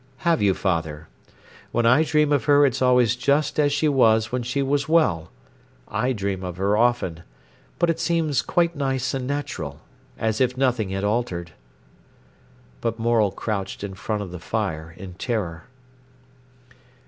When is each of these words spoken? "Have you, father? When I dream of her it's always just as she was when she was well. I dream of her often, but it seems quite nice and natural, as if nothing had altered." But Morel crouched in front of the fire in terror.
"Have 0.25 0.41
you, 0.41 0.55
father? 0.55 1.09
When 1.71 1.85
I 1.85 2.03
dream 2.03 2.31
of 2.31 2.45
her 2.45 2.65
it's 2.65 2.81
always 2.81 3.15
just 3.15 3.59
as 3.59 3.71
she 3.71 3.87
was 3.87 4.31
when 4.31 4.41
she 4.41 4.63
was 4.63 4.89
well. 4.89 5.29
I 5.87 6.11
dream 6.11 6.43
of 6.43 6.57
her 6.57 6.75
often, 6.75 7.21
but 7.77 7.91
it 7.91 7.99
seems 7.99 8.41
quite 8.41 8.75
nice 8.75 9.13
and 9.13 9.27
natural, 9.27 9.79
as 10.17 10.41
if 10.41 10.57
nothing 10.57 10.89
had 10.89 11.03
altered." 11.03 11.51
But 12.81 12.97
Morel 12.97 13.29
crouched 13.29 13.83
in 13.83 13.93
front 13.93 14.23
of 14.23 14.31
the 14.31 14.39
fire 14.39 14.91
in 14.97 15.13
terror. 15.13 15.65